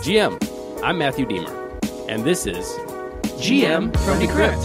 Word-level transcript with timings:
GM, 0.00 0.80
I'm 0.82 0.96
Matthew 0.96 1.26
Deemer, 1.26 1.78
and 2.08 2.24
this 2.24 2.46
is 2.46 2.64
GM 3.36 3.94
from 3.98 4.18
Decrypt. 4.18 4.64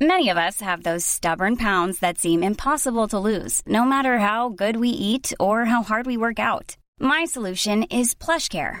Many 0.00 0.28
of 0.28 0.36
us 0.36 0.60
have 0.60 0.82
those 0.82 1.06
stubborn 1.06 1.56
pounds 1.56 2.00
that 2.00 2.18
seem 2.18 2.42
impossible 2.42 3.06
to 3.08 3.18
lose, 3.20 3.62
no 3.64 3.84
matter 3.84 4.18
how 4.18 4.48
good 4.48 4.76
we 4.76 4.88
eat 4.88 5.32
or 5.38 5.66
how 5.66 5.84
hard 5.84 6.06
we 6.06 6.16
work 6.16 6.40
out. 6.40 6.76
My 6.98 7.26
solution 7.26 7.84
is 7.84 8.16
PlushCare. 8.16 8.80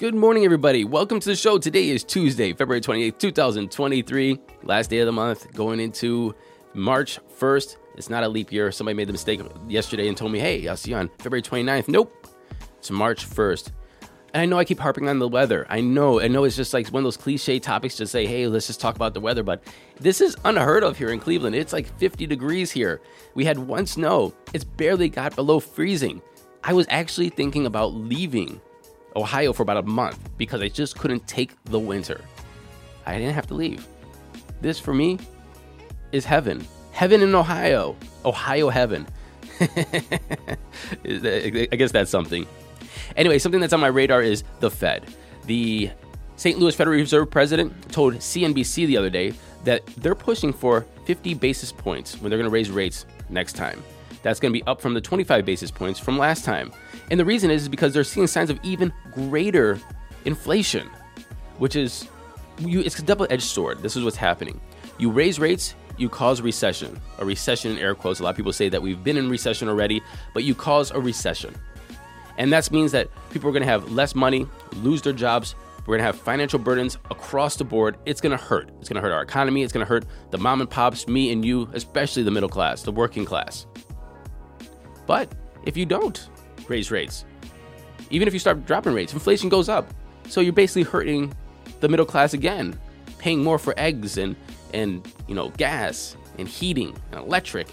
Good 0.00 0.16
morning, 0.16 0.44
everybody. 0.44 0.84
Welcome 0.84 1.20
to 1.20 1.28
the 1.28 1.36
show. 1.36 1.56
Today 1.56 1.88
is 1.88 2.02
Tuesday, 2.02 2.52
February 2.52 2.80
28th, 2.80 3.16
2023. 3.16 4.40
Last 4.64 4.90
day 4.90 4.98
of 4.98 5.06
the 5.06 5.12
month, 5.12 5.52
going 5.54 5.78
into 5.78 6.34
March 6.74 7.20
1st. 7.38 7.76
It's 7.94 8.10
not 8.10 8.24
a 8.24 8.28
leap 8.28 8.50
year. 8.50 8.72
Somebody 8.72 8.96
made 8.96 9.06
the 9.06 9.12
mistake 9.12 9.40
yesterday 9.68 10.08
and 10.08 10.16
told 10.16 10.32
me, 10.32 10.40
hey, 10.40 10.66
I'll 10.66 10.76
see 10.76 10.90
you 10.90 10.96
on 10.96 11.10
February 11.20 11.42
29th. 11.42 11.86
Nope. 11.86 12.26
It's 12.78 12.90
March 12.90 13.24
1st. 13.24 13.70
And 14.32 14.42
I 14.42 14.46
know 14.46 14.58
I 14.58 14.64
keep 14.64 14.80
harping 14.80 15.08
on 15.08 15.20
the 15.20 15.28
weather. 15.28 15.64
I 15.70 15.80
know, 15.80 16.20
I 16.20 16.26
know 16.26 16.42
it's 16.42 16.56
just 16.56 16.74
like 16.74 16.88
one 16.88 17.02
of 17.02 17.04
those 17.04 17.16
cliche 17.16 17.60
topics 17.60 17.94
to 17.96 18.06
say, 18.08 18.26
hey, 18.26 18.48
let's 18.48 18.66
just 18.66 18.80
talk 18.80 18.96
about 18.96 19.14
the 19.14 19.20
weather. 19.20 19.44
But 19.44 19.62
this 20.00 20.20
is 20.20 20.36
unheard 20.44 20.82
of 20.82 20.98
here 20.98 21.10
in 21.10 21.20
Cleveland. 21.20 21.54
It's 21.54 21.72
like 21.72 21.86
50 21.98 22.26
degrees 22.26 22.72
here. 22.72 23.00
We 23.34 23.44
had 23.44 23.60
one 23.60 23.86
snow, 23.86 24.34
it's 24.52 24.64
barely 24.64 25.08
got 25.08 25.36
below 25.36 25.60
freezing. 25.60 26.20
I 26.64 26.72
was 26.72 26.86
actually 26.90 27.28
thinking 27.28 27.64
about 27.64 27.94
leaving 27.94 28.60
Ohio 29.16 29.52
for 29.52 29.62
about 29.62 29.76
a 29.76 29.82
month 29.82 30.18
because 30.36 30.60
I 30.60 30.68
just 30.68 30.98
couldn't 30.98 31.26
take 31.26 31.52
the 31.64 31.78
winter. 31.78 32.20
I 33.06 33.18
didn't 33.18 33.34
have 33.34 33.46
to 33.48 33.54
leave. 33.54 33.86
This 34.60 34.78
for 34.78 34.94
me 34.94 35.18
is 36.12 36.24
heaven. 36.24 36.66
Heaven 36.92 37.22
in 37.22 37.34
Ohio. 37.34 37.96
Ohio 38.24 38.68
heaven. 38.70 39.06
I 39.60 40.56
guess 41.76 41.92
that's 41.92 42.10
something. 42.10 42.46
Anyway, 43.16 43.38
something 43.38 43.60
that's 43.60 43.72
on 43.72 43.80
my 43.80 43.88
radar 43.88 44.22
is 44.22 44.44
the 44.60 44.70
Fed. 44.70 45.04
The 45.46 45.90
St. 46.36 46.58
Louis 46.58 46.74
Federal 46.74 46.96
Reserve 46.96 47.30
president 47.30 47.92
told 47.92 48.14
CNBC 48.14 48.86
the 48.86 48.96
other 48.96 49.10
day 49.10 49.34
that 49.64 49.86
they're 49.98 50.14
pushing 50.14 50.52
for 50.52 50.86
50 51.04 51.34
basis 51.34 51.72
points 51.72 52.20
when 52.20 52.30
they're 52.30 52.38
going 52.38 52.50
to 52.50 52.54
raise 52.54 52.70
rates 52.70 53.06
next 53.28 53.54
time. 53.54 53.82
That's 54.24 54.40
going 54.40 54.54
to 54.54 54.58
be 54.58 54.66
up 54.66 54.80
from 54.80 54.94
the 54.94 55.02
25 55.02 55.44
basis 55.44 55.70
points 55.70 56.00
from 56.00 56.16
last 56.16 56.46
time. 56.46 56.72
And 57.10 57.20
the 57.20 57.26
reason 57.26 57.50
is, 57.50 57.68
because 57.68 57.92
they're 57.92 58.04
seeing 58.04 58.26
signs 58.26 58.48
of 58.48 58.58
even 58.62 58.90
greater 59.12 59.78
inflation, 60.24 60.88
which 61.58 61.76
is 61.76 62.08
you, 62.58 62.80
it's 62.80 62.98
a 62.98 63.02
double-edged 63.02 63.42
sword. 63.42 63.82
This 63.82 63.96
is 63.96 64.02
what's 64.02 64.16
happening. 64.16 64.58
You 64.98 65.10
raise 65.10 65.38
rates, 65.38 65.74
you 65.98 66.08
cause 66.08 66.40
recession. 66.40 66.98
A 67.18 67.24
recession 67.24 67.72
in 67.72 67.78
air 67.78 67.94
quotes. 67.94 68.18
A 68.18 68.22
lot 68.22 68.30
of 68.30 68.36
people 68.36 68.54
say 68.54 68.70
that 68.70 68.80
we've 68.80 69.04
been 69.04 69.18
in 69.18 69.28
recession 69.28 69.68
already, 69.68 70.00
but 70.32 70.42
you 70.42 70.54
cause 70.54 70.90
a 70.90 70.98
recession. 70.98 71.54
And 72.38 72.50
that 72.50 72.70
means 72.72 72.92
that 72.92 73.10
people 73.30 73.50
are 73.50 73.52
going 73.52 73.62
to 73.62 73.68
have 73.68 73.92
less 73.92 74.14
money, 74.14 74.46
lose 74.76 75.02
their 75.02 75.12
jobs. 75.12 75.54
We're 75.80 75.98
going 75.98 76.00
to 76.00 76.06
have 76.06 76.18
financial 76.18 76.58
burdens 76.58 76.96
across 77.10 77.56
the 77.56 77.64
board. 77.64 77.98
It's 78.06 78.22
going 78.22 78.36
to 78.36 78.42
hurt. 78.42 78.70
It's 78.80 78.88
going 78.88 78.96
to 78.96 79.02
hurt 79.02 79.12
our 79.12 79.20
economy. 79.20 79.62
It's 79.62 79.72
going 79.72 79.84
to 79.84 79.88
hurt 79.88 80.06
the 80.30 80.38
mom 80.38 80.62
and 80.62 80.70
pops, 80.70 81.06
me 81.06 81.30
and 81.30 81.44
you, 81.44 81.68
especially 81.74 82.22
the 82.22 82.30
middle 82.30 82.48
class, 82.48 82.82
the 82.82 82.90
working 82.90 83.26
class. 83.26 83.66
But 85.06 85.32
if 85.64 85.76
you 85.76 85.86
don't 85.86 86.28
raise 86.68 86.90
rates, 86.90 87.24
even 88.10 88.28
if 88.28 88.34
you 88.34 88.40
start 88.40 88.64
dropping 88.66 88.94
rates, 88.94 89.12
inflation 89.12 89.48
goes 89.48 89.68
up. 89.68 89.92
So 90.28 90.40
you're 90.40 90.52
basically 90.52 90.82
hurting 90.82 91.34
the 91.80 91.88
middle 91.88 92.06
class 92.06 92.34
again, 92.34 92.78
paying 93.18 93.42
more 93.42 93.58
for 93.58 93.74
eggs 93.76 94.18
and 94.18 94.36
and 94.72 95.06
you 95.28 95.34
know 95.34 95.50
gas 95.50 96.16
and 96.38 96.48
heating 96.48 96.96
and 97.12 97.20
electric. 97.20 97.68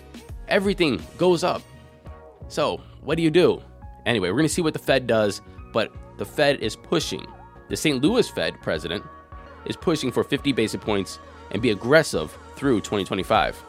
Everything 0.47 1.01
goes 1.17 1.43
up. 1.43 1.61
So 2.47 2.81
what 3.01 3.15
do 3.15 3.23
you 3.23 3.31
do? 3.31 3.61
Anyway, 4.05 4.29
we're 4.31 4.41
to 4.41 4.49
see 4.49 4.61
what 4.61 4.73
the 4.73 4.79
Fed 4.79 5.07
does, 5.07 5.41
but 5.73 5.91
the 6.17 6.25
Fed 6.25 6.59
is 6.59 6.75
pushing. 6.75 7.25
The 7.69 7.77
St. 7.77 8.01
Louis 8.01 8.27
Fed 8.29 8.59
president 8.61 9.03
is 9.65 9.75
pushing 9.75 10.11
for 10.11 10.23
50 10.23 10.51
basis 10.51 10.81
points 10.83 11.19
and 11.51 11.61
be 11.61 11.69
aggressive 11.69 12.37
through 12.55 12.79
2025. 12.81 13.63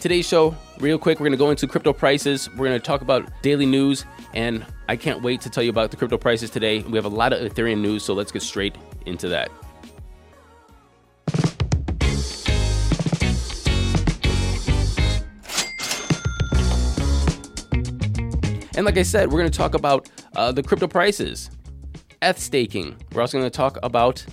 Today's 0.00 0.26
show, 0.26 0.54
real 0.80 0.98
quick, 0.98 1.20
we're 1.20 1.24
going 1.24 1.32
to 1.32 1.38
go 1.38 1.50
into 1.50 1.66
crypto 1.66 1.92
prices. 1.92 2.48
We're 2.50 2.68
going 2.68 2.72
to 2.72 2.84
talk 2.84 3.02
about 3.02 3.30
daily 3.42 3.66
news, 3.66 4.04
and 4.34 4.64
I 4.88 4.96
can't 4.96 5.22
wait 5.22 5.40
to 5.42 5.50
tell 5.50 5.62
you 5.62 5.70
about 5.70 5.90
the 5.90 5.96
crypto 5.96 6.16
prices 6.16 6.50
today. 6.50 6.80
We 6.80 6.96
have 6.96 7.04
a 7.04 7.08
lot 7.08 7.32
of 7.32 7.40
Ethereum 7.40 7.80
news, 7.80 8.02
so 8.02 8.14
let's 8.14 8.32
get 8.32 8.42
straight 8.42 8.76
into 9.06 9.28
that. 9.28 9.50
And 18.76 18.86
like 18.86 18.96
I 18.96 19.02
said, 19.02 19.30
we're 19.30 19.40
going 19.40 19.50
to 19.50 19.58
talk 19.58 19.74
about 19.74 20.08
uh, 20.36 20.52
the 20.52 20.62
crypto 20.62 20.88
prices, 20.88 21.50
ETH 22.22 22.38
staking. 22.38 22.96
We're 23.12 23.20
also 23.20 23.38
going 23.38 23.50
to 23.50 23.54
talk 23.54 23.78
about 23.82 24.24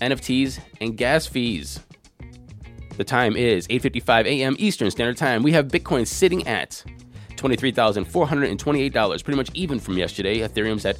NFTs 0.00 0.60
and 0.80 0.96
gas 0.96 1.26
fees. 1.26 1.80
The 2.96 3.04
time 3.04 3.36
is 3.36 3.68
8:55 3.68 4.26
a.m. 4.26 4.56
Eastern 4.58 4.90
Standard 4.90 5.16
Time. 5.16 5.42
We 5.42 5.52
have 5.52 5.68
Bitcoin 5.68 6.06
sitting 6.06 6.46
at 6.46 6.84
$23,428, 7.36 9.24
pretty 9.24 9.36
much 9.36 9.50
even 9.54 9.80
from 9.80 9.96
yesterday. 9.96 10.40
Ethereum's 10.40 10.84
at 10.84 10.98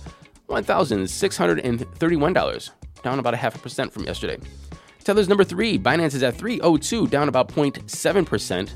$1,631, 0.49 2.71
down 3.03 3.19
about 3.19 3.35
a 3.35 3.37
half 3.37 3.55
a 3.55 3.59
percent 3.59 3.93
from 3.93 4.05
yesterday. 4.05 4.39
Tether's 5.05 5.29
number 5.29 5.45
three. 5.45 5.79
Binance 5.79 6.15
is 6.15 6.23
at 6.23 6.35
302, 6.37 7.09
down 7.09 7.29
about 7.29 7.49
0.7%. 7.49 8.71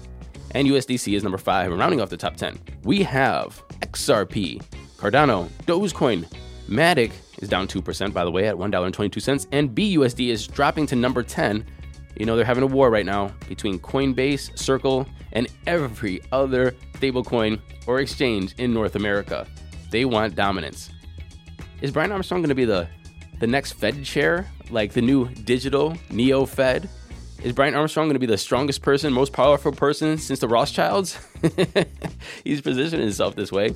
And 0.52 0.68
USDC 0.68 1.16
is 1.16 1.22
number 1.22 1.38
five, 1.38 1.72
rounding 1.72 2.00
off 2.00 2.10
the 2.10 2.16
top 2.16 2.36
10. 2.36 2.58
We 2.84 3.02
have 3.02 3.62
XRP, 3.80 4.62
Cardano, 4.96 5.48
Dogecoin, 5.66 6.26
Matic 6.68 7.12
is 7.38 7.48
down 7.48 7.68
2%, 7.68 8.12
by 8.12 8.24
the 8.24 8.30
way, 8.30 8.48
at 8.48 8.56
$1.22, 8.56 9.46
and 9.52 9.74
BUSD 9.74 10.28
is 10.28 10.46
dropping 10.46 10.86
to 10.86 10.96
number 10.96 11.22
10. 11.22 11.64
You 12.16 12.26
know, 12.26 12.36
they're 12.36 12.44
having 12.44 12.62
a 12.62 12.66
war 12.66 12.90
right 12.90 13.04
now 13.04 13.32
between 13.48 13.78
Coinbase, 13.78 14.58
Circle, 14.58 15.06
and 15.32 15.48
every 15.66 16.20
other 16.32 16.74
stablecoin 16.94 17.60
or 17.86 18.00
exchange 18.00 18.54
in 18.58 18.72
North 18.72 18.96
America. 18.96 19.46
They 19.90 20.04
want 20.04 20.34
dominance. 20.34 20.90
Is 21.82 21.90
Brian 21.90 22.10
Armstrong 22.10 22.40
going 22.40 22.48
to 22.48 22.54
be 22.54 22.64
the, 22.64 22.88
the 23.38 23.46
next 23.46 23.72
Fed 23.72 24.02
chair, 24.04 24.46
like 24.70 24.92
the 24.92 25.02
new 25.02 25.28
digital 25.28 25.96
neo 26.10 26.46
Fed? 26.46 26.88
Is 27.42 27.52
Brian 27.52 27.74
Armstrong 27.74 28.06
going 28.06 28.14
to 28.14 28.20
be 28.20 28.26
the 28.26 28.38
strongest 28.38 28.80
person, 28.80 29.12
most 29.12 29.32
powerful 29.32 29.70
person 29.70 30.16
since 30.16 30.40
the 30.40 30.48
Rothschilds? 30.48 31.18
He's 32.44 32.62
positioning 32.62 33.04
himself 33.04 33.36
this 33.36 33.52
way. 33.52 33.74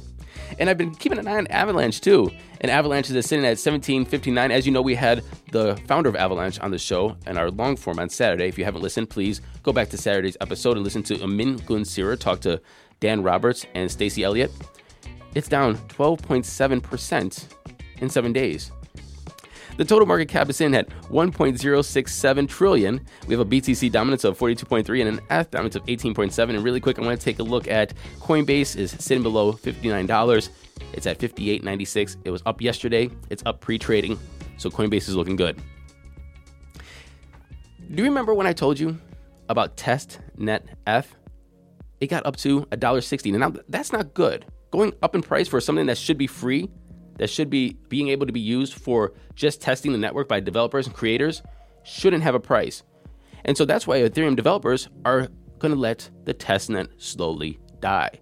And 0.59 0.69
I've 0.69 0.78
been 0.78 0.94
keeping 0.94 1.19
an 1.19 1.28
eye 1.28 1.37
on 1.37 1.47
Avalanche 1.49 2.00
too. 2.00 2.31
And 2.61 2.71
Avalanche 2.71 3.11
is 3.11 3.27
sitting 3.27 3.44
at 3.44 3.59
1759. 3.59 4.50
As 4.50 4.66
you 4.66 4.72
know, 4.72 4.83
we 4.83 4.94
had 4.94 5.22
the 5.53 5.77
founder 5.87 6.09
of 6.09 6.16
Avalanche 6.16 6.61
on 6.61 6.71
the 6.71 6.78
show 6.78 7.16
and 7.27 7.38
our 7.38 7.50
long 7.50 7.77
form 7.77 7.99
on 7.99 8.09
Saturday. 8.09 8.49
If 8.49 8.59
you 8.59 8.65
haven't 8.65 8.83
listened, 8.83 9.10
please 9.10 9.41
go 9.62 9.72
back 9.72 9.89
to 9.91 9.97
Saturday's 9.97 10.37
episode 10.41 10.77
and 10.77 10.84
listen 10.84 11.03
to 11.05 11.22
Emin 11.22 11.56
Gün 11.59 11.84
Sirer 11.84 12.16
talk 12.19 12.41
to 12.41 12.60
Dan 13.00 13.22
Roberts 13.22 13.66
and 13.74 13.91
Stacy 13.91 14.24
Elliott. 14.24 14.51
It's 15.34 15.48
down 15.48 15.77
12.7% 15.89 17.54
in 18.01 18.10
seven 18.10 18.33
days. 18.33 18.72
The 19.77 19.84
total 19.84 20.07
market 20.07 20.28
cap 20.28 20.51
is 20.51 20.61
in 20.61 20.75
at 20.75 20.89
1.067 21.09 22.49
trillion. 22.49 23.01
We 23.27 23.34
have 23.34 23.41
a 23.41 23.51
BTC 23.51 23.91
dominance 23.91 24.25
of 24.25 24.39
42.3 24.39 25.01
and 25.01 25.19
an 25.19 25.25
ETH 25.31 25.51
dominance 25.51 25.77
of 25.77 25.84
18.7. 25.87 26.51
And 26.51 26.63
really 26.63 26.81
quick, 26.81 26.99
I 26.99 27.03
want 27.03 27.19
to 27.19 27.25
take 27.25 27.39
a 27.39 27.43
look 27.43 27.67
at 27.69 27.95
Coinbase 28.21 28.77
is 28.77 28.91
sitting 28.93 29.22
below 29.22 29.53
$59. 29.53 30.51
It's 30.93 31.07
at 31.07 31.19
58.96. 31.19 32.17
It 32.25 32.31
was 32.31 32.43
up 32.47 32.61
yesterday. 32.61 33.11
It's 33.31 33.43
up 33.47 33.61
pre-trading, 33.61 34.19
so 34.59 34.71
Coinbase 34.71 35.09
is 35.09 35.17
looking 35.17 35.37
good. 35.37 35.61
Do 37.93 38.03
you 38.03 38.05
remember 38.05 38.34
when 38.34 38.47
I 38.47 38.53
told 38.53 38.78
you 38.78 38.99
about 39.49 39.77
Test 39.77 40.21
Net 40.37 40.65
F? 40.87 41.17
It 42.01 42.07
got 42.07 42.25
up 42.25 42.37
to 42.37 42.63
$1.60. 42.67 43.33
Now 43.39 43.53
that's 43.69 43.93
not 43.93 44.15
good. 44.15 44.47
Going 44.71 44.93
up 45.03 45.15
in 45.15 45.22
price 45.22 45.49
for 45.49 45.61
something 45.61 45.87
that 45.87 45.99
should 45.99 46.19
be 46.19 46.27
free 46.27 46.71
that 47.21 47.28
should 47.28 47.51
be 47.51 47.77
being 47.91 48.09
able 48.09 48.25
to 48.25 48.33
be 48.33 48.41
used 48.41 48.72
for 48.72 49.13
just 49.34 49.61
testing 49.61 49.93
the 49.93 49.99
network 49.99 50.27
by 50.27 50.41
developers 50.41 50.87
and 50.87 50.97
creators 50.97 51.43
shouldn't 51.83 52.22
have 52.22 52.34
a 52.34 52.41
price. 52.41 52.83
And 53.45 53.59
so 53.59 53.67
that's 53.67 53.87
why 53.87 54.01
Ethereum 54.01 54.37
developers 54.37 54.89
are 55.05 55.28
going 55.59 55.75
to 55.75 55.78
let 55.78 56.09
the 56.25 56.33
testnet 56.33 56.89
slowly 56.97 57.59
die. 57.81 58.13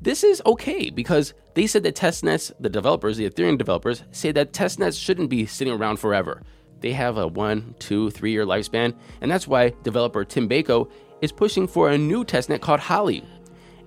This 0.00 0.24
is 0.24 0.40
okay 0.46 0.88
because 0.88 1.34
they 1.52 1.66
said 1.66 1.82
that 1.82 1.96
testnets, 1.96 2.50
the 2.58 2.70
developers, 2.70 3.18
the 3.18 3.28
Ethereum 3.28 3.58
developers, 3.58 4.04
say 4.10 4.32
that 4.32 4.54
testnets 4.54 4.98
shouldn't 4.98 5.28
be 5.28 5.44
sitting 5.44 5.74
around 5.74 5.98
forever. 5.98 6.40
They 6.80 6.92
have 6.92 7.18
a 7.18 7.28
one, 7.28 7.74
two, 7.78 8.08
three 8.08 8.32
year 8.32 8.46
lifespan, 8.46 8.96
and 9.20 9.30
that's 9.30 9.46
why 9.46 9.74
developer 9.82 10.24
Tim 10.24 10.48
Beiko 10.48 10.90
is 11.20 11.30
pushing 11.30 11.66
for 11.66 11.90
a 11.90 11.98
new 11.98 12.24
testnet 12.24 12.62
called 12.62 12.80
Holly. 12.80 13.22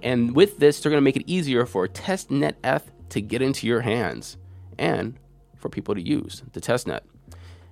And 0.03 0.35
with 0.35 0.59
this, 0.59 0.79
they're 0.79 0.91
going 0.91 1.01
to 1.01 1.03
make 1.03 1.17
it 1.17 1.23
easier 1.25 1.65
for 1.65 1.87
testnet 1.87 2.53
F 2.63 2.91
to 3.09 3.21
get 3.21 3.41
into 3.41 3.67
your 3.67 3.81
hands 3.81 4.37
and 4.77 5.17
for 5.55 5.69
people 5.69 5.95
to 5.95 6.01
use 6.01 6.43
the 6.53 6.61
testnet. 6.61 7.01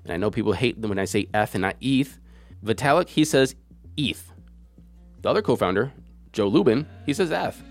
And 0.03 0.13
I 0.13 0.17
know 0.17 0.31
people 0.31 0.53
hate 0.53 0.81
them 0.81 0.89
when 0.89 0.99
I 0.99 1.05
say 1.05 1.27
F 1.33 1.55
and 1.55 1.63
not 1.63 1.75
ETH. 1.81 2.19
Vitalik, 2.63 3.09
he 3.09 3.25
says 3.25 3.55
ETH. 3.97 4.31
The 5.21 5.29
other 5.29 5.41
co 5.41 5.55
founder, 5.55 5.91
Joe 6.31 6.47
Lubin, 6.47 6.87
he 7.05 7.13
says 7.13 7.31
F. 7.31 7.63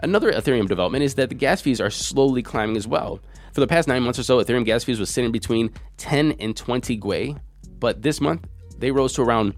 Another 0.00 0.32
Ethereum 0.32 0.66
development 0.66 1.04
is 1.04 1.14
that 1.14 1.28
the 1.28 1.34
gas 1.34 1.60
fees 1.60 1.80
are 1.80 1.90
slowly 1.90 2.42
climbing 2.42 2.76
as 2.76 2.88
well. 2.88 3.20
For 3.52 3.60
the 3.60 3.66
past 3.66 3.86
nine 3.86 4.02
months 4.02 4.18
or 4.18 4.22
so, 4.22 4.42
Ethereum 4.42 4.64
gas 4.64 4.82
fees 4.82 4.98
was 4.98 5.10
sitting 5.10 5.30
between 5.30 5.70
10 5.98 6.32
and 6.40 6.56
20 6.56 6.98
Gwei, 6.98 7.38
but 7.78 8.02
this 8.02 8.20
month 8.20 8.46
they 8.78 8.90
rose 8.90 9.12
to 9.12 9.22
around 9.22 9.54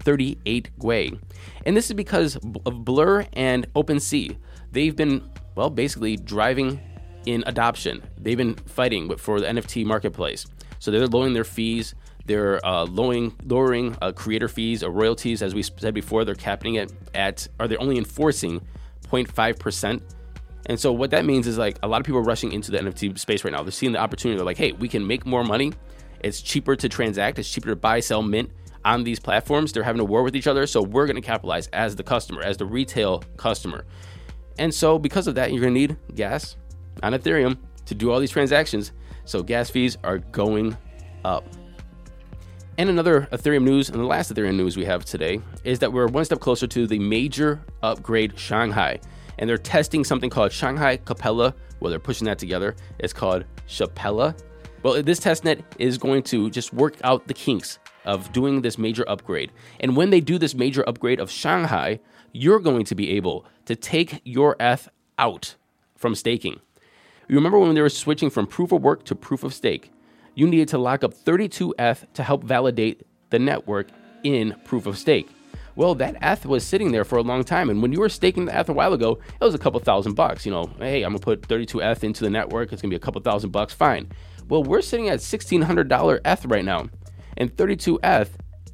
38 0.00 0.70
Gwei. 0.78 1.18
And 1.66 1.76
this 1.76 1.86
is 1.86 1.94
because 1.94 2.36
of 2.36 2.84
Blur 2.84 3.26
and 3.32 3.66
OpenSea. 3.74 4.36
They've 4.70 4.94
been, 4.94 5.28
well, 5.58 5.70
basically 5.70 6.16
driving 6.16 6.80
in 7.26 7.42
adoption. 7.48 8.00
They've 8.16 8.36
been 8.36 8.54
fighting 8.54 9.16
for 9.16 9.40
the 9.40 9.48
NFT 9.48 9.84
marketplace. 9.84 10.46
So 10.78 10.92
they're 10.92 11.08
lowering 11.08 11.32
their 11.32 11.42
fees. 11.42 11.96
They're 12.26 12.64
uh, 12.64 12.84
lowering 12.84 13.34
lowering 13.44 13.96
uh, 14.00 14.12
creator 14.12 14.46
fees 14.46 14.84
or 14.84 14.92
royalties, 14.92 15.42
as 15.42 15.56
we 15.56 15.62
said 15.62 15.94
before. 15.94 16.24
They're 16.24 16.36
capping 16.36 16.76
it 16.76 16.92
at, 17.12 17.48
or 17.58 17.66
they're 17.66 17.82
only 17.82 17.98
enforcing 17.98 18.60
0.5 19.10 19.58
percent. 19.58 20.02
And 20.66 20.78
so 20.78 20.92
what 20.92 21.10
that 21.10 21.24
means 21.24 21.48
is 21.48 21.58
like 21.58 21.76
a 21.82 21.88
lot 21.88 22.00
of 22.00 22.06
people 22.06 22.20
are 22.20 22.24
rushing 22.24 22.52
into 22.52 22.70
the 22.70 22.78
NFT 22.78 23.18
space 23.18 23.42
right 23.42 23.50
now. 23.50 23.64
They're 23.64 23.72
seeing 23.72 23.90
the 23.90 23.98
opportunity. 23.98 24.36
They're 24.36 24.46
like, 24.46 24.58
hey, 24.58 24.70
we 24.70 24.86
can 24.86 25.04
make 25.04 25.26
more 25.26 25.42
money. 25.42 25.72
It's 26.20 26.40
cheaper 26.40 26.76
to 26.76 26.88
transact. 26.88 27.36
It's 27.40 27.50
cheaper 27.50 27.70
to 27.70 27.76
buy, 27.76 27.98
sell, 27.98 28.22
mint 28.22 28.52
on 28.84 29.02
these 29.02 29.18
platforms. 29.18 29.72
They're 29.72 29.82
having 29.82 30.00
a 30.00 30.04
war 30.04 30.22
with 30.22 30.36
each 30.36 30.46
other. 30.46 30.68
So 30.68 30.82
we're 30.82 31.06
going 31.06 31.16
to 31.16 31.26
capitalize 31.26 31.66
as 31.72 31.96
the 31.96 32.04
customer, 32.04 32.42
as 32.42 32.58
the 32.58 32.66
retail 32.66 33.24
customer. 33.36 33.84
And 34.58 34.74
so 34.74 34.98
because 34.98 35.26
of 35.26 35.34
that, 35.36 35.52
you're 35.52 35.60
going 35.60 35.74
to 35.74 35.80
need 35.80 35.96
gas 36.14 36.56
on 37.02 37.12
Ethereum 37.12 37.56
to 37.86 37.94
do 37.94 38.10
all 38.10 38.20
these 38.20 38.30
transactions. 38.30 38.92
So 39.24 39.42
gas 39.42 39.70
fees 39.70 39.96
are 40.04 40.18
going 40.18 40.76
up. 41.24 41.44
And 42.76 42.88
another 42.88 43.28
Ethereum 43.32 43.64
news, 43.64 43.88
and 43.88 43.98
the 43.98 44.04
last 44.04 44.32
Ethereum 44.32 44.56
news 44.56 44.76
we 44.76 44.84
have 44.84 45.04
today, 45.04 45.40
is 45.64 45.80
that 45.80 45.92
we're 45.92 46.06
one 46.06 46.24
step 46.24 46.40
closer 46.40 46.66
to 46.68 46.86
the 46.86 46.98
major 46.98 47.60
upgrade 47.82 48.38
Shanghai. 48.38 49.00
And 49.38 49.48
they're 49.48 49.58
testing 49.58 50.04
something 50.04 50.30
called 50.30 50.52
Shanghai 50.52 50.96
Capella. 50.96 51.54
Well, 51.80 51.90
they're 51.90 51.98
pushing 51.98 52.26
that 52.26 52.38
together. 52.38 52.76
It's 52.98 53.12
called 53.12 53.44
Shapella. 53.68 54.36
Well, 54.82 55.02
this 55.02 55.18
testnet 55.18 55.62
is 55.78 55.98
going 55.98 56.22
to 56.24 56.50
just 56.50 56.72
work 56.72 56.94
out 57.02 57.26
the 57.26 57.34
kinks 57.34 57.78
of 58.08 58.32
doing 58.32 58.62
this 58.62 58.78
major 58.78 59.08
upgrade. 59.08 59.52
And 59.78 59.94
when 59.94 60.10
they 60.10 60.20
do 60.20 60.38
this 60.38 60.54
major 60.54 60.82
upgrade 60.88 61.20
of 61.20 61.30
Shanghai, 61.30 62.00
you're 62.32 62.58
going 62.58 62.84
to 62.86 62.94
be 62.94 63.10
able 63.10 63.44
to 63.66 63.76
take 63.76 64.20
your 64.24 64.56
ETH 64.58 64.88
out 65.18 65.54
from 65.94 66.14
staking. 66.14 66.58
You 67.28 67.36
remember 67.36 67.58
when 67.58 67.74
they 67.74 67.82
were 67.82 67.90
switching 67.90 68.30
from 68.30 68.46
proof 68.46 68.72
of 68.72 68.82
work 68.82 69.04
to 69.04 69.14
proof 69.14 69.44
of 69.44 69.52
stake? 69.52 69.92
You 70.34 70.48
needed 70.48 70.68
to 70.68 70.78
lock 70.78 71.04
up 71.04 71.12
32 71.12 71.74
ETH 71.78 72.06
to 72.14 72.22
help 72.22 72.42
validate 72.42 73.06
the 73.28 73.38
network 73.38 73.88
in 74.24 74.56
proof 74.64 74.86
of 74.86 74.96
stake. 74.96 75.28
Well, 75.76 75.94
that 75.96 76.16
ETH 76.22 76.46
was 76.46 76.64
sitting 76.64 76.90
there 76.90 77.04
for 77.04 77.18
a 77.18 77.22
long 77.22 77.44
time, 77.44 77.70
and 77.70 77.82
when 77.82 77.92
you 77.92 78.00
were 78.00 78.08
staking 78.08 78.46
the 78.46 78.58
ETH 78.58 78.68
a 78.68 78.72
while 78.72 78.94
ago, 78.94 79.18
it 79.40 79.44
was 79.44 79.54
a 79.54 79.58
couple 79.58 79.78
thousand 79.80 80.14
bucks. 80.14 80.46
You 80.46 80.52
know, 80.52 80.70
hey, 80.78 81.02
I'm 81.02 81.12
gonna 81.12 81.20
put 81.20 81.44
32 81.44 81.80
ETH 81.80 82.02
into 82.02 82.24
the 82.24 82.30
network. 82.30 82.72
It's 82.72 82.82
gonna 82.82 82.90
be 82.90 82.96
a 82.96 83.00
couple 83.00 83.20
thousand 83.20 83.50
bucks. 83.50 83.74
Fine. 83.74 84.10
Well, 84.48 84.64
we're 84.64 84.80
sitting 84.80 85.10
at 85.10 85.20
$1,600 85.20 86.20
ETH 86.24 86.44
right 86.46 86.64
now, 86.64 86.88
and 87.38 87.54
32F 87.56 88.28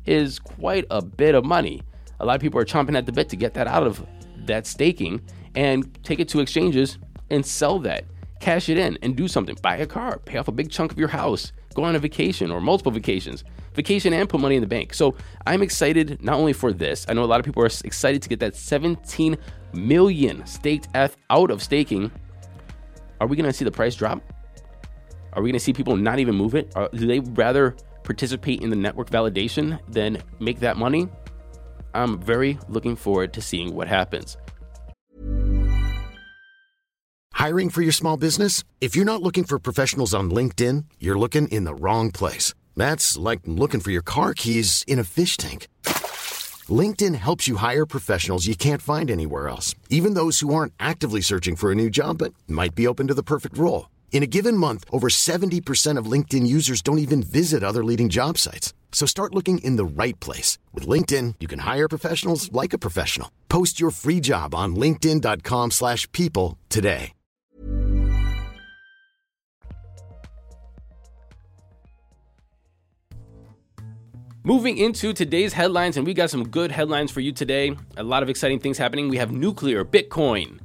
is 0.07 0.39
quite 0.39 0.87
a 0.91 1.01
bit 1.01 1.35
of 1.35 1.45
money. 1.45 1.83
A 2.21 2.27
lot 2.27 2.35
of 2.35 2.41
people 2.41 2.59
are 2.61 2.65
chomping 2.65 2.97
at 2.97 3.07
the 3.07 3.13
bit 3.13 3.29
to 3.29 3.37
get 3.37 3.55
that 3.55 3.67
out 3.67 3.87
of 3.87 4.05
that 4.47 4.67
staking 4.67 5.21
and 5.55 6.03
take 6.03 6.19
it 6.19 6.29
to 6.29 6.41
exchanges 6.41 6.99
and 7.31 7.47
sell 7.47 7.79
that 7.79 8.05
cash 8.45 8.69
it 8.69 8.77
in 8.77 8.99
and 9.01 9.17
do 9.17 9.27
something. 9.27 9.57
Buy 9.63 9.77
a 9.79 9.87
car, 9.87 10.19
pay 10.19 10.37
off 10.37 10.49
a 10.49 10.53
big 10.53 10.71
chunk 10.71 10.93
of 10.93 10.99
your 10.99 11.09
house, 11.09 11.53
go 11.73 11.83
on 11.83 11.97
a 11.97 11.99
vacation 11.99 12.51
or 12.51 12.61
multiple 12.61 12.93
vacations, 12.93 13.43
vacation 13.73 14.13
and 14.13 14.29
put 14.29 14.39
money 14.39 14.57
in 14.57 14.61
the 14.61 14.67
bank. 14.67 14.93
So 14.93 15.17
I'm 15.47 15.63
excited 15.63 16.23
not 16.23 16.35
only 16.35 16.53
for 16.53 16.71
this, 16.71 17.07
I 17.09 17.15
know 17.15 17.25
a 17.25 17.27
lot 17.27 17.41
of 17.41 17.47
people 17.47 17.63
are 17.63 17.71
excited 17.85 18.21
to 18.21 18.29
get 18.29 18.41
that 18.41 18.55
17 18.55 19.39
million 19.73 20.45
staked 20.47 20.89
F 20.95 21.17
out 21.31 21.51
of 21.51 21.63
staking. 21.63 22.13
Are 23.19 23.27
we 23.27 23.35
going 23.35 23.47
to 23.47 23.53
see 23.53 23.65
the 23.65 23.71
price 23.71 23.97
drop? 23.97 24.21
Are 25.33 25.43
we 25.43 25.49
going 25.49 25.59
to 25.59 25.65
see 25.65 25.73
people 25.73 25.97
not 25.97 26.19
even 26.19 26.35
move 26.35 26.55
it? 26.55 26.71
Or 26.77 26.91
do 26.93 27.07
they 27.07 27.21
rather 27.21 27.75
participate 28.05 28.63
in 28.63 28.71
the 28.71 28.77
network 28.77 29.11
validation 29.11 29.81
then 29.89 30.23
make 30.39 30.61
that 30.61 30.77
money? 30.77 31.09
I'm 31.95 32.21
very 32.21 32.59
looking 32.69 32.97
forward 32.97 33.33
to 33.33 33.41
seeing 33.41 33.75
what 33.75 33.89
happens. 33.89 34.37
Hiring 37.33 37.69
for 37.69 37.83
your 37.83 37.93
small 37.93 38.17
business? 38.17 38.65
If 38.81 38.97
you're 38.97 39.05
not 39.05 39.23
looking 39.23 39.45
for 39.45 39.59
professionals 39.59 40.15
on 40.15 40.31
LinkedIn, 40.31 40.85
you're 40.99 41.19
looking 41.19 41.49
in 41.49 41.65
the 41.65 41.75
wrong 41.75 42.11
place. 42.11 42.55
That's 42.77 43.19
like 43.19 43.41
looking 43.45 43.81
for 43.81 43.91
your 43.91 44.03
car 44.03 44.35
keys 44.35 44.85
in 44.87 44.99
a 44.99 45.05
fish 45.05 45.37
tank. 45.37 45.69
LinkedIn 46.69 47.15
helps 47.17 47.47
you 47.47 47.57
hire 47.57 47.85
professionals 47.87 48.47
you 48.47 48.57
can't 48.57 48.81
find 48.81 49.11
anywhere 49.11 49.49
else, 49.49 49.75
even 49.91 50.15
those 50.15 50.41
who 50.41 50.55
aren't 50.55 50.73
actively 50.81 51.21
searching 51.21 51.57
for 51.57 51.71
a 51.71 51.75
new 51.75 51.91
job 51.91 52.19
but 52.19 52.33
might 52.49 52.75
be 52.75 52.87
open 52.87 53.09
to 53.09 53.15
the 53.15 53.23
perfect 53.23 53.59
role. 53.59 53.91
In 54.15 54.23
a 54.23 54.29
given 54.29 54.57
month, 54.57 54.85
over 54.93 55.09
70% 55.09 55.99
of 55.99 56.07
LinkedIn 56.07 56.47
users 56.47 56.83
don't 56.83 57.01
even 57.01 57.21
visit 57.21 57.65
other 57.65 57.83
leading 57.83 58.09
job 58.09 58.39
sites. 58.39 58.73
So 58.93 59.07
start 59.07 59.35
looking 59.35 59.59
in 59.59 59.75
the 59.75 59.85
right 59.85 60.19
place. 60.21 60.57
With 60.73 60.87
LinkedIn, 60.87 61.35
you 61.41 61.49
can 61.49 61.59
hire 61.59 61.89
professionals 61.89 62.51
like 62.53 62.73
a 62.73 62.79
professional. 62.79 63.31
Post 63.49 63.81
your 63.81 63.91
free 63.91 64.21
job 64.21 64.55
on 64.55 64.77
linkedin.com 64.77 65.73
slash 65.73 66.11
people 66.13 66.57
today. 66.69 67.13
Moving 74.45 74.77
into 74.77 75.13
today's 75.13 75.55
headlines, 75.55 75.97
and 75.97 76.07
we 76.07 76.15
got 76.15 76.31
some 76.31 76.47
good 76.51 76.71
headlines 76.71 77.11
for 77.11 77.21
you 77.21 77.33
today. 77.33 77.77
A 77.97 78.05
lot 78.05 78.23
of 78.23 78.29
exciting 78.29 78.61
things 78.61 78.79
happening. 78.79 79.09
We 79.09 79.17
have 79.17 79.33
nuclear, 79.33 79.85
Bitcoin, 79.85 80.61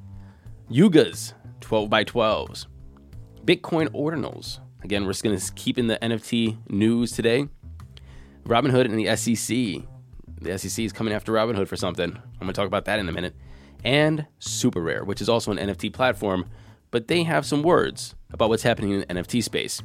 Yugas, 0.70 1.34
12 1.62 1.90
by 1.90 2.04
12s, 2.04 2.68
Bitcoin 3.46 3.90
ordinals. 3.90 4.60
Again, 4.84 5.06
we're 5.06 5.12
just 5.12 5.24
going 5.24 5.38
to 5.38 5.52
keep 5.54 5.78
in 5.78 5.88
the 5.88 5.98
NFT 6.02 6.58
news 6.70 7.12
today. 7.12 7.48
Robinhood 8.46 8.86
and 8.86 8.98
the 8.98 9.16
SEC. 9.16 9.84
The 10.42 10.58
SEC 10.58 10.86
is 10.86 10.94
coming 10.94 11.14
after 11.14 11.32
Robinhood 11.32 11.68
for 11.68 11.76
something. 11.76 12.12
I'm 12.12 12.40
going 12.40 12.48
to 12.48 12.54
talk 12.54 12.68
about 12.68 12.86
that 12.86 13.00
in 13.00 13.10
a 13.10 13.12
minute. 13.12 13.36
And 13.84 14.26
SuperRare, 14.40 15.06
which 15.06 15.22
is 15.22 15.30
also 15.30 15.52
an 15.52 15.58
NFT 15.58 15.94
platform, 15.94 16.46
but 16.92 17.08
they 17.08 17.24
have 17.24 17.46
some 17.46 17.64
words 17.64 18.16
about 18.32 18.50
what's 18.50 18.64
happening 18.64 18.92
in 18.92 19.00
the 19.02 19.06
NFT 19.08 19.44
space. 19.44 19.82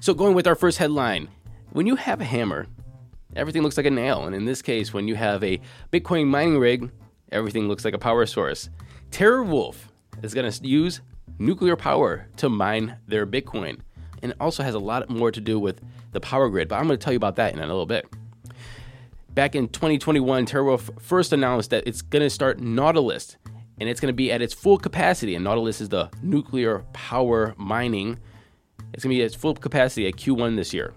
So, 0.00 0.14
going 0.14 0.34
with 0.34 0.46
our 0.46 0.54
first 0.54 0.78
headline 0.78 1.28
when 1.70 1.86
you 1.86 1.96
have 1.96 2.20
a 2.20 2.24
hammer, 2.24 2.66
everything 3.34 3.62
looks 3.62 3.76
like 3.76 3.86
a 3.86 3.90
nail. 3.90 4.24
And 4.24 4.34
in 4.34 4.44
this 4.44 4.62
case, 4.62 4.92
when 4.92 5.08
you 5.08 5.14
have 5.14 5.42
a 5.44 5.60
Bitcoin 5.92 6.26
mining 6.26 6.58
rig, 6.58 6.90
everything 7.32 7.68
looks 7.68 7.84
like 7.84 7.94
a 7.94 7.98
power 7.98 8.26
source. 8.26 8.68
TeraWulf 9.10 9.76
is 10.22 10.34
going 10.34 10.50
to 10.50 10.66
use 10.66 11.00
nuclear 11.38 11.76
power 11.76 12.26
to 12.36 12.48
mine 12.48 12.96
their 13.06 13.26
Bitcoin. 13.26 13.80
And 14.22 14.32
it 14.32 14.36
also 14.40 14.62
has 14.62 14.74
a 14.74 14.78
lot 14.78 15.08
more 15.10 15.30
to 15.30 15.40
do 15.40 15.58
with 15.58 15.80
the 16.12 16.20
power 16.20 16.48
grid, 16.48 16.68
but 16.68 16.76
I'm 16.76 16.86
going 16.86 16.98
to 16.98 17.04
tell 17.04 17.12
you 17.12 17.18
about 17.18 17.36
that 17.36 17.52
in 17.52 17.58
a 17.58 17.66
little 17.66 17.86
bit. 17.86 18.06
Back 19.30 19.54
in 19.54 19.68
2021, 19.68 20.46
TeraWulf 20.46 21.00
first 21.00 21.32
announced 21.32 21.70
that 21.70 21.86
it's 21.86 22.00
going 22.00 22.22
to 22.22 22.30
start 22.30 22.58
Nautilus, 22.58 23.36
and 23.78 23.88
it's 23.88 24.00
going 24.00 24.12
to 24.12 24.16
be 24.16 24.32
at 24.32 24.40
its 24.40 24.54
full 24.54 24.78
capacity. 24.78 25.34
And 25.34 25.44
Nautilus 25.44 25.82
is 25.82 25.90
the 25.90 26.10
nuclear 26.22 26.84
power 26.94 27.54
mining. 27.58 28.18
It's 28.94 29.04
going 29.04 29.14
to 29.14 29.18
be 29.18 29.22
at 29.22 29.26
its 29.26 29.34
full 29.34 29.54
capacity 29.54 30.06
at 30.06 30.14
Q1 30.14 30.56
this 30.56 30.72
year. 30.72 30.94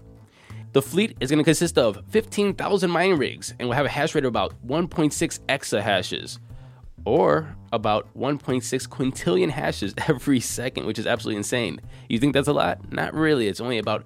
The 0.72 0.80
fleet 0.80 1.16
is 1.20 1.30
going 1.30 1.38
to 1.38 1.44
consist 1.44 1.76
of 1.76 2.00
15,000 2.08 2.90
mining 2.90 3.18
rigs 3.18 3.54
and 3.58 3.68
will 3.68 3.74
have 3.74 3.86
a 3.86 3.90
hash 3.90 4.14
rate 4.14 4.24
of 4.24 4.28
about 4.28 4.54
1.6 4.66 5.40
exahashes, 5.48 6.38
or 7.04 7.56
about 7.72 8.12
1.6 8.16 8.88
quintillion 8.88 9.50
hashes 9.50 9.94
every 10.08 10.40
second, 10.40 10.86
which 10.86 10.98
is 10.98 11.06
absolutely 11.06 11.36
insane. 11.36 11.80
You 12.08 12.18
think 12.18 12.34
that's 12.34 12.48
a 12.48 12.52
lot? 12.52 12.92
Not 12.92 13.14
really. 13.14 13.48
It's 13.48 13.60
only 13.60 13.78
about 13.78 14.04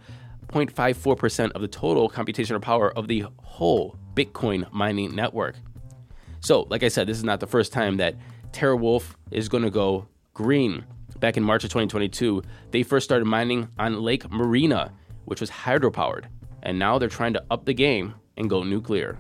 0.54% 0.48 1.52
of 1.52 1.62
the 1.62 1.68
total 1.68 2.08
computational 2.08 2.60
power 2.60 2.96
of 2.96 3.08
the 3.08 3.24
whole 3.42 3.96
Bitcoin 4.14 4.70
mining 4.72 5.14
network. 5.14 5.56
So, 6.40 6.66
like 6.68 6.82
I 6.82 6.88
said, 6.88 7.06
this 7.06 7.16
is 7.16 7.24
not 7.24 7.40
the 7.40 7.46
first 7.46 7.72
time 7.72 7.96
that 7.96 8.16
TeraWulf 8.52 9.14
is 9.30 9.48
going 9.48 9.64
to 9.64 9.70
go 9.70 10.06
green. 10.34 10.84
Back 11.18 11.36
in 11.36 11.42
March 11.42 11.64
of 11.64 11.70
2022, 11.70 12.42
they 12.70 12.82
first 12.82 13.04
started 13.04 13.24
mining 13.24 13.68
on 13.78 14.02
Lake 14.02 14.30
Mariner, 14.30 14.90
which 15.24 15.40
was 15.40 15.50
hydropowered 15.50 16.26
and 16.64 16.78
now 16.78 16.98
they're 16.98 17.08
trying 17.08 17.34
to 17.34 17.44
up 17.50 17.66
the 17.66 17.74
game 17.74 18.14
and 18.36 18.50
go 18.50 18.64
nuclear. 18.64 19.18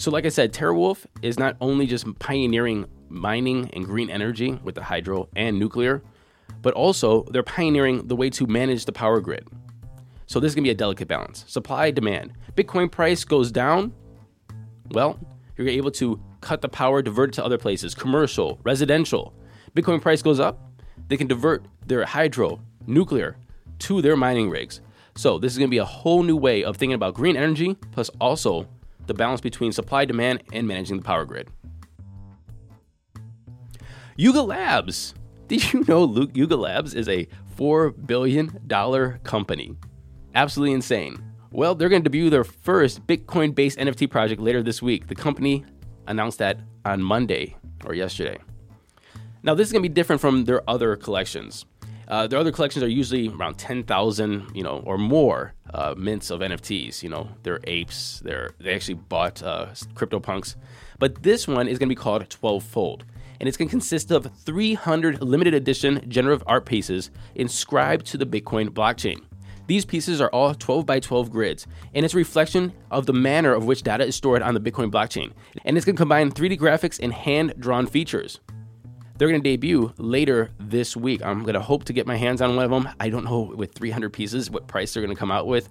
So, 0.00 0.10
like 0.10 0.24
I 0.24 0.30
said, 0.30 0.54
TeraWulf 0.54 1.04
is 1.20 1.38
not 1.38 1.58
only 1.60 1.86
just 1.86 2.06
pioneering 2.20 2.86
mining 3.10 3.68
and 3.74 3.84
green 3.84 4.08
energy 4.08 4.58
with 4.64 4.74
the 4.74 4.82
hydro 4.82 5.28
and 5.36 5.58
nuclear, 5.58 6.02
but 6.62 6.72
also 6.72 7.24
they're 7.24 7.42
pioneering 7.42 8.08
the 8.08 8.16
way 8.16 8.30
to 8.30 8.46
manage 8.46 8.86
the 8.86 8.92
power 8.92 9.20
grid. 9.20 9.46
So 10.24 10.40
this 10.40 10.48
is 10.48 10.54
going 10.54 10.64
to 10.64 10.68
be 10.68 10.72
a 10.72 10.74
delicate 10.74 11.06
balance. 11.06 11.44
Supply 11.48 11.90
demand. 11.90 12.32
Bitcoin 12.54 12.90
price 12.90 13.24
goes 13.24 13.52
down, 13.52 13.92
well, 14.92 15.20
you're 15.58 15.68
able 15.68 15.90
to 15.90 16.18
cut 16.40 16.62
the 16.62 16.68
power, 16.70 17.02
divert 17.02 17.28
it 17.28 17.32
to 17.34 17.44
other 17.44 17.58
places, 17.58 17.94
commercial, 17.94 18.58
residential. 18.62 19.34
Bitcoin 19.76 20.00
price 20.00 20.22
goes 20.22 20.40
up, 20.40 20.80
they 21.08 21.18
can 21.18 21.26
divert 21.26 21.66
their 21.86 22.06
hydro, 22.06 22.58
nuclear 22.86 23.36
to 23.80 24.00
their 24.00 24.16
mining 24.16 24.48
rigs. 24.48 24.80
So 25.14 25.38
this 25.38 25.52
is 25.52 25.58
going 25.58 25.68
to 25.68 25.70
be 25.70 25.76
a 25.76 25.84
whole 25.84 26.22
new 26.22 26.36
way 26.36 26.64
of 26.64 26.78
thinking 26.78 26.94
about 26.94 27.12
green 27.12 27.36
energy, 27.36 27.74
plus 27.92 28.08
also 28.18 28.66
the 29.06 29.14
balance 29.14 29.40
between 29.40 29.72
supply, 29.72 30.04
demand, 30.04 30.42
and 30.52 30.66
managing 30.66 30.98
the 30.98 31.02
power 31.02 31.24
grid. 31.24 31.48
Yuga 34.16 34.42
Labs. 34.42 35.14
Did 35.48 35.72
you 35.72 35.84
know 35.88 36.28
Yuga 36.32 36.56
Labs 36.56 36.94
is 36.94 37.08
a 37.08 37.26
$4 37.56 38.06
billion 38.06 38.48
company? 39.24 39.76
Absolutely 40.34 40.74
insane. 40.74 41.16
Well, 41.50 41.74
they're 41.74 41.88
going 41.88 42.02
to 42.02 42.08
debut 42.08 42.30
their 42.30 42.44
first 42.44 43.04
Bitcoin 43.06 43.54
based 43.54 43.78
NFT 43.78 44.08
project 44.08 44.40
later 44.40 44.62
this 44.62 44.80
week. 44.80 45.08
The 45.08 45.16
company 45.16 45.64
announced 46.06 46.38
that 46.38 46.60
on 46.84 47.02
Monday 47.02 47.56
or 47.84 47.94
yesterday. 47.94 48.38
Now, 49.42 49.54
this 49.54 49.68
is 49.68 49.72
going 49.72 49.82
to 49.82 49.88
be 49.88 49.92
different 49.92 50.20
from 50.20 50.44
their 50.44 50.68
other 50.68 50.94
collections. 50.96 51.64
Uh, 52.10 52.26
their 52.26 52.40
other 52.40 52.50
collections 52.50 52.82
are 52.82 52.88
usually 52.88 53.28
around 53.28 53.56
10,000, 53.56 54.50
you 54.52 54.64
know, 54.64 54.82
or 54.84 54.98
more 54.98 55.54
uh, 55.72 55.94
mints 55.96 56.30
of 56.30 56.40
NFTs. 56.40 57.04
You 57.04 57.08
know, 57.08 57.28
they're 57.44 57.60
apes. 57.64 58.20
They're 58.24 58.50
they 58.58 58.74
actually 58.74 58.94
bought 58.94 59.40
uh, 59.44 59.66
CryptoPunks, 59.94 60.56
but 60.98 61.22
this 61.22 61.46
one 61.46 61.68
is 61.68 61.78
going 61.78 61.88
to 61.88 61.94
be 61.94 62.00
called 62.00 62.28
12 62.28 62.64
Fold, 62.64 63.04
and 63.38 63.48
it's 63.48 63.56
going 63.56 63.68
to 63.68 63.70
consist 63.70 64.10
of 64.10 64.28
300 64.44 65.22
limited 65.22 65.54
edition 65.54 66.04
generative 66.08 66.42
art 66.48 66.66
pieces 66.66 67.12
inscribed 67.36 68.06
to 68.06 68.18
the 68.18 68.26
Bitcoin 68.26 68.70
blockchain. 68.70 69.20
These 69.68 69.84
pieces 69.84 70.20
are 70.20 70.30
all 70.30 70.52
12 70.52 70.84
by 70.84 70.98
12 70.98 71.30
grids, 71.30 71.68
and 71.94 72.04
it's 72.04 72.14
a 72.14 72.16
reflection 72.16 72.72
of 72.90 73.06
the 73.06 73.12
manner 73.12 73.54
of 73.54 73.66
which 73.66 73.84
data 73.84 74.04
is 74.04 74.16
stored 74.16 74.42
on 74.42 74.54
the 74.54 74.60
Bitcoin 74.60 74.90
blockchain. 74.90 75.30
And 75.64 75.76
it's 75.76 75.86
going 75.86 75.94
to 75.94 76.00
combine 76.00 76.32
3D 76.32 76.58
graphics 76.58 76.98
and 77.00 77.12
hand 77.12 77.54
drawn 77.56 77.86
features. 77.86 78.40
They're 79.20 79.28
going 79.28 79.42
to 79.42 79.50
debut 79.50 79.92
later 79.98 80.50
this 80.58 80.96
week. 80.96 81.22
I'm 81.22 81.42
going 81.42 81.52
to 81.52 81.60
hope 81.60 81.84
to 81.84 81.92
get 81.92 82.06
my 82.06 82.16
hands 82.16 82.40
on 82.40 82.56
one 82.56 82.64
of 82.64 82.70
them. 82.70 82.88
I 82.98 83.10
don't 83.10 83.26
know 83.26 83.52
with 83.54 83.74
300 83.74 84.14
pieces 84.14 84.50
what 84.50 84.66
price 84.66 84.94
they're 84.94 85.02
going 85.02 85.14
to 85.14 85.18
come 85.18 85.30
out 85.30 85.46
with. 85.46 85.68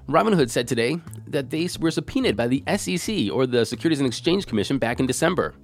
Robinhood 0.08 0.50
said 0.50 0.68
today 0.68 1.00
that 1.26 1.50
they 1.50 1.68
were 1.80 1.90
subpoenaed 1.90 2.36
by 2.36 2.46
the 2.46 2.62
SEC 2.76 3.30
or 3.32 3.46
the 3.46 3.66
Securities 3.66 3.98
and 3.98 4.06
Exchange 4.06 4.46
Commission 4.46 4.78
back 4.78 5.00
in 5.00 5.06
December. 5.06 5.54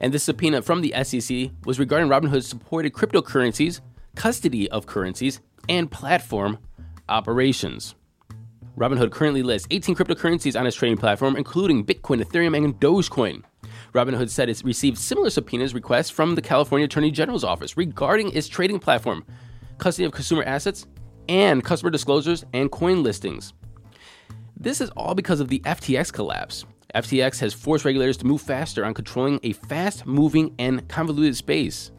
And 0.00 0.12
this 0.12 0.24
subpoena 0.24 0.62
from 0.62 0.82
the 0.82 0.94
SEC 1.02 1.50
was 1.64 1.78
regarding 1.78 2.08
Robinhood's 2.08 2.46
supported 2.46 2.92
cryptocurrencies, 2.92 3.80
custody 4.14 4.70
of 4.70 4.86
currencies, 4.86 5.40
and 5.68 5.90
platform 5.90 6.58
operations. 7.08 7.94
Robinhood 8.76 9.10
currently 9.10 9.42
lists 9.42 9.66
18 9.70 9.94
cryptocurrencies 9.94 10.58
on 10.58 10.66
its 10.66 10.76
trading 10.76 10.98
platform, 10.98 11.36
including 11.36 11.84
Bitcoin, 11.84 12.22
Ethereum, 12.22 12.56
and 12.56 12.78
Dogecoin. 12.78 13.42
Robinhood 13.94 14.28
said 14.28 14.50
it's 14.50 14.64
received 14.64 14.98
similar 14.98 15.30
subpoenas 15.30 15.72
requests 15.72 16.10
from 16.10 16.34
the 16.34 16.42
California 16.42 16.84
Attorney 16.84 17.10
General's 17.10 17.44
office 17.44 17.78
regarding 17.78 18.30
its 18.32 18.48
trading 18.48 18.78
platform, 18.78 19.24
custody 19.78 20.04
of 20.04 20.12
consumer 20.12 20.42
assets, 20.42 20.86
and 21.28 21.64
customer 21.64 21.90
disclosures 21.90 22.44
and 22.52 22.70
coin 22.70 23.02
listings. 23.02 23.54
This 24.58 24.80
is 24.80 24.90
all 24.90 25.14
because 25.14 25.40
of 25.40 25.48
the 25.48 25.60
FTX 25.60 26.12
collapse. 26.12 26.66
FTX 26.94 27.40
has 27.40 27.52
forced 27.52 27.84
regulators 27.84 28.16
to 28.18 28.26
move 28.26 28.40
faster 28.40 28.84
on 28.84 28.94
controlling 28.94 29.40
a 29.42 29.52
fast 29.52 30.06
moving 30.06 30.54
and 30.58 30.88
convoluted 30.88 31.36
space. 31.36 31.90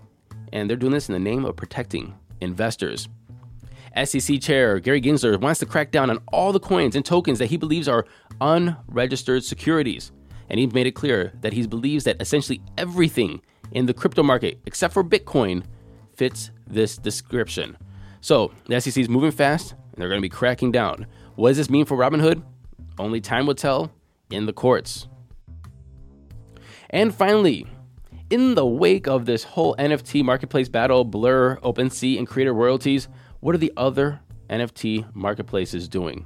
And 0.54 0.70
they're 0.70 0.78
doing 0.78 0.94
this 0.94 1.10
in 1.10 1.14
the 1.14 1.20
name 1.20 1.46
of 1.46 1.56
protecting 1.56 2.16
investors. 2.42 3.10
SEC 4.04 4.40
Chair 4.40 4.80
Gary 4.80 5.02
Gensler 5.02 5.40
wants 5.40 5.60
to 5.60 5.66
crack 5.66 5.92
down 5.92 6.10
on 6.10 6.20
all 6.32 6.52
the 6.52 6.60
coins 6.60 6.96
and 6.96 7.06
tokens 7.06 7.40
that 7.40 7.48
he 7.48 7.58
believes 7.58 7.88
are 7.88 8.06
unregistered 8.40 9.44
securities. 9.44 10.12
And 10.50 10.60
he's 10.60 10.74
made 10.74 10.88
it 10.88 10.92
clear 10.92 11.34
that 11.42 11.54
he 11.54 11.66
believes 11.68 12.06
that 12.06 12.22
essentially 12.22 12.62
everything 12.78 13.42
in 13.72 13.86
the 13.86 13.94
crypto 13.94 14.24
market, 14.24 14.60
except 14.66 14.94
for 14.94 15.04
Bitcoin, 15.04 15.64
fits 16.16 16.52
this 16.66 16.98
description. 16.98 17.78
So 18.22 18.52
the 18.68 18.80
SEC 18.80 18.98
is 18.98 19.10
moving 19.10 19.32
fast 19.32 19.72
and 19.72 20.02
they're 20.02 20.10
going 20.10 20.22
to 20.22 20.26
be 20.26 20.30
cracking 20.30 20.72
down. 20.72 21.08
What 21.36 21.50
does 21.50 21.58
this 21.58 21.70
mean 21.70 21.86
for 21.86 21.98
Robinhood? 21.98 22.44
Only 22.98 23.22
time 23.22 23.46
will 23.46 23.56
tell 23.56 23.92
in 24.30 24.46
the 24.46 24.54
courts. 24.54 25.08
And 26.90 27.14
finally, 27.14 27.68
in 28.30 28.56
the 28.56 28.66
wake 28.66 29.08
of 29.08 29.26
this 29.26 29.44
whole 29.44 29.76
NFT 29.78 30.24
marketplace 30.24 30.70
battle, 30.70 31.04
Blur, 31.04 31.58
OpenSea, 31.58 32.18
and 32.18 32.28
creator 32.28 32.54
royalties, 32.54 33.08
what 33.40 33.56
are 33.56 33.60
the 33.60 33.74
other 33.78 34.20
NFT 34.50 35.14
marketplaces 35.16 35.88
doing? 35.88 36.26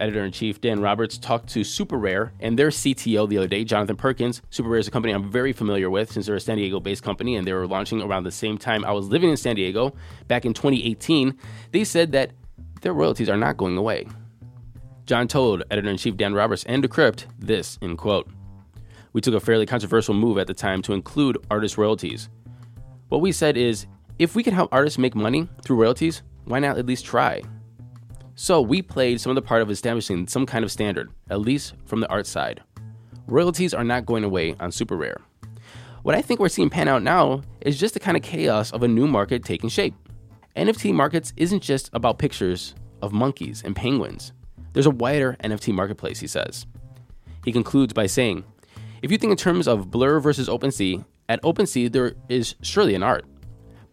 Editor 0.00 0.24
in 0.24 0.32
chief 0.32 0.60
Dan 0.60 0.80
Roberts 0.80 1.18
talked 1.18 1.50
to 1.50 1.60
SuperRare 1.60 2.30
and 2.40 2.58
their 2.58 2.68
CTO 2.68 3.28
the 3.28 3.36
other 3.36 3.46
day, 3.46 3.64
Jonathan 3.64 3.96
Perkins. 3.96 4.40
SuperRare 4.50 4.80
is 4.80 4.88
a 4.88 4.90
company 4.90 5.12
I'm 5.12 5.30
very 5.30 5.52
familiar 5.52 5.90
with 5.90 6.10
since 6.10 6.26
they're 6.26 6.36
a 6.36 6.40
San 6.40 6.56
Diego 6.56 6.80
based 6.80 7.02
company 7.02 7.36
and 7.36 7.46
they 7.46 7.52
were 7.52 7.66
launching 7.66 8.00
around 8.00 8.24
the 8.24 8.30
same 8.30 8.56
time 8.56 8.84
I 8.84 8.92
was 8.92 9.08
living 9.08 9.28
in 9.28 9.36
San 9.36 9.56
Diego 9.56 9.94
back 10.26 10.46
in 10.46 10.54
2018. 10.54 11.38
They 11.72 11.84
said 11.84 12.12
that 12.12 12.32
their 12.80 12.94
royalties 12.94 13.28
are 13.28 13.36
not 13.36 13.58
going 13.58 13.76
away. 13.76 14.06
Jon 15.10 15.26
told 15.26 15.64
editor 15.72 15.90
in 15.90 15.96
chief 15.96 16.16
Dan 16.16 16.34
Roberts 16.34 16.62
and 16.68 16.84
Decrypt 16.84 17.26
this 17.36 17.80
in 17.82 17.96
quote 17.96 18.30
We 19.12 19.20
took 19.20 19.34
a 19.34 19.40
fairly 19.40 19.66
controversial 19.66 20.14
move 20.14 20.38
at 20.38 20.46
the 20.46 20.54
time 20.54 20.82
to 20.82 20.92
include 20.92 21.36
artist 21.50 21.76
royalties. 21.76 22.28
What 23.08 23.20
we 23.20 23.32
said 23.32 23.56
is 23.56 23.88
if 24.20 24.36
we 24.36 24.44
can 24.44 24.54
help 24.54 24.72
artists 24.72 25.00
make 25.00 25.16
money 25.16 25.48
through 25.64 25.82
royalties, 25.82 26.22
why 26.44 26.60
not 26.60 26.78
at 26.78 26.86
least 26.86 27.04
try? 27.04 27.42
So 28.36 28.62
we 28.62 28.82
played 28.82 29.20
some 29.20 29.30
of 29.30 29.34
the 29.34 29.42
part 29.42 29.62
of 29.62 29.70
establishing 29.72 30.28
some 30.28 30.46
kind 30.46 30.64
of 30.64 30.70
standard, 30.70 31.10
at 31.28 31.40
least 31.40 31.74
from 31.86 31.98
the 31.98 32.08
art 32.08 32.28
side. 32.28 32.62
Royalties 33.26 33.74
are 33.74 33.82
not 33.82 34.06
going 34.06 34.22
away 34.22 34.54
on 34.60 34.70
SuperRare. 34.70 35.20
What 36.04 36.14
I 36.14 36.22
think 36.22 36.38
we're 36.38 36.48
seeing 36.48 36.70
pan 36.70 36.86
out 36.86 37.02
now 37.02 37.42
is 37.62 37.80
just 37.80 37.94
the 37.94 38.00
kind 38.00 38.16
of 38.16 38.22
chaos 38.22 38.70
of 38.70 38.84
a 38.84 38.88
new 38.88 39.08
market 39.08 39.44
taking 39.44 39.70
shape. 39.70 39.94
NFT 40.54 40.94
markets 40.94 41.32
isn't 41.36 41.64
just 41.64 41.90
about 41.94 42.20
pictures 42.20 42.76
of 43.02 43.12
monkeys 43.12 43.64
and 43.64 43.74
penguins. 43.74 44.32
There's 44.72 44.86
a 44.86 44.90
wider 44.90 45.36
NFT 45.42 45.74
marketplace, 45.74 46.20
he 46.20 46.26
says. 46.26 46.66
He 47.44 47.52
concludes 47.52 47.92
by 47.92 48.06
saying, 48.06 48.44
if 49.02 49.10
you 49.10 49.18
think 49.18 49.30
in 49.30 49.36
terms 49.36 49.66
of 49.66 49.90
Blur 49.90 50.20
versus 50.20 50.48
OpenSea, 50.48 51.04
at 51.28 51.42
OpenSea 51.42 51.90
there 51.90 52.14
is 52.28 52.54
surely 52.62 52.94
an 52.94 53.02
art, 53.02 53.24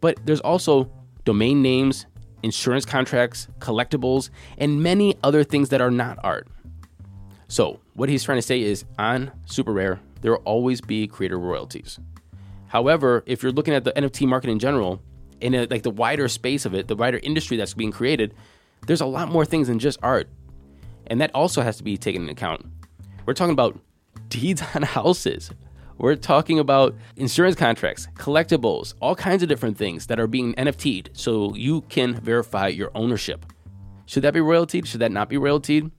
but 0.01 0.17
there's 0.25 0.41
also 0.41 0.91
domain 1.23 1.61
names, 1.61 2.05
insurance 2.43 2.85
contracts, 2.85 3.47
collectibles, 3.59 4.29
and 4.57 4.81
many 4.81 5.15
other 5.23 5.43
things 5.43 5.69
that 5.69 5.81
are 5.81 5.91
not 5.91 6.19
art. 6.23 6.47
So, 7.47 7.79
what 7.93 8.09
he's 8.09 8.23
trying 8.23 8.37
to 8.37 8.41
say 8.41 8.61
is 8.61 8.85
on 8.99 9.31
SuperRare, 9.45 9.99
there 10.21 10.31
will 10.31 10.41
always 10.43 10.81
be 10.81 11.07
creator 11.07 11.39
royalties. 11.39 11.99
However, 12.67 13.23
if 13.25 13.41
you're 13.41 13.51
looking 13.51 13.73
at 13.73 13.85
the 13.85 13.93
NFT 13.93 14.27
market 14.27 14.49
in 14.49 14.59
general, 14.59 15.01
in 15.39 15.53
a, 15.53 15.65
like 15.67 15.83
the 15.83 15.89
wider 15.89 16.27
space 16.27 16.65
of 16.65 16.73
it, 16.73 16.87
the 16.87 16.95
wider 16.95 17.19
industry 17.23 17.55
that's 17.55 17.73
being 17.73 17.91
created, 17.91 18.33
there's 18.85 19.01
a 19.01 19.05
lot 19.05 19.29
more 19.29 19.45
things 19.45 19.67
than 19.67 19.79
just 19.79 19.97
art. 20.03 20.29
And 21.07 21.19
that 21.21 21.31
also 21.33 21.61
has 21.61 21.77
to 21.77 21.83
be 21.83 21.97
taken 21.97 22.21
into 22.21 22.33
account. 22.33 22.65
We're 23.25 23.33
talking 23.33 23.53
about 23.53 23.79
deeds 24.29 24.61
on 24.75 24.83
houses, 24.83 25.51
we're 25.97 26.15
talking 26.15 26.59
about 26.59 26.95
insurance 27.15 27.55
contracts, 27.55 28.07
collectibles, 28.15 28.93
all 29.01 29.15
kinds 29.15 29.41
of 29.41 29.49
different 29.49 29.77
things 29.77 30.05
that 30.07 30.19
are 30.19 30.27
being 30.27 30.53
NFT'd 30.53 31.09
so 31.13 31.55
you 31.55 31.81
can 31.81 32.13
verify 32.15 32.67
your 32.67 32.91
ownership. 32.93 33.45
Should 34.05 34.23
that 34.23 34.33
be 34.33 34.39
royalty? 34.39 34.81
Should 34.83 35.01
that 35.01 35.11
not 35.11 35.27
be 35.27 35.37
royalty? 35.37 35.91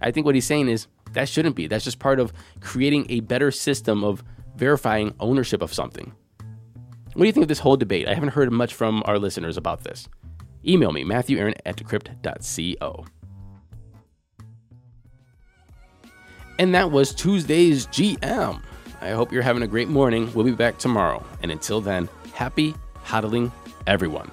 I 0.00 0.10
think 0.10 0.26
what 0.26 0.34
he's 0.34 0.44
saying 0.44 0.68
is 0.68 0.88
that 1.12 1.28
shouldn't 1.28 1.54
be. 1.54 1.68
That's 1.68 1.84
just 1.84 2.00
part 2.00 2.18
of 2.18 2.32
creating 2.60 3.06
a 3.08 3.20
better 3.20 3.52
system 3.52 4.02
of 4.02 4.24
verifying 4.56 5.14
ownership 5.20 5.62
of 5.62 5.72
something. 5.72 6.12
What 7.14 7.22
do 7.22 7.26
you 7.26 7.32
think 7.32 7.44
of 7.44 7.48
this 7.48 7.60
whole 7.60 7.76
debate? 7.76 8.08
I 8.08 8.14
haven't 8.14 8.30
heard 8.30 8.50
much 8.50 8.74
from 8.74 9.04
our 9.06 9.20
listeners 9.20 9.56
about 9.56 9.84
this. 9.84 10.08
Email 10.66 10.90
me, 10.90 11.04
MatthewAaron 11.04 11.54
at 11.64 11.76
decrypt.co. 11.76 13.04
And 16.58 16.74
that 16.74 16.90
was 16.90 17.14
Tuesday's 17.14 17.86
GM. 17.88 18.62
I 19.00 19.10
hope 19.10 19.32
you're 19.32 19.42
having 19.42 19.62
a 19.62 19.66
great 19.66 19.88
morning. 19.88 20.32
We'll 20.34 20.44
be 20.44 20.52
back 20.52 20.78
tomorrow. 20.78 21.24
And 21.42 21.50
until 21.50 21.80
then, 21.80 22.08
happy 22.32 22.74
hodling, 23.04 23.50
everyone. 23.86 24.30